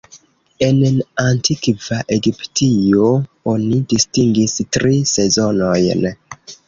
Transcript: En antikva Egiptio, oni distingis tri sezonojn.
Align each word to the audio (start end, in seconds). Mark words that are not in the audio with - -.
En 0.67 0.77
antikva 1.23 1.99
Egiptio, 2.17 3.09
oni 3.53 3.79
distingis 3.93 4.57
tri 4.79 4.95
sezonojn. 5.13 6.07